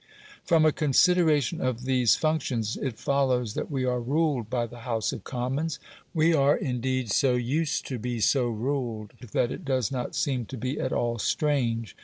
[0.43, 5.13] From a consideration of these functions, it follows that we are ruled by the House
[5.13, 5.77] of Commons;
[6.11, 10.57] we are, indeed, so used to be so ruled, that it does not seem to
[10.57, 11.95] be at all strange.